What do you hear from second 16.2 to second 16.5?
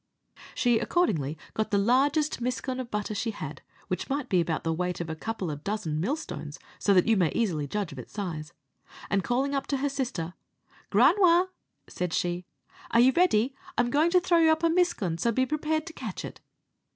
it."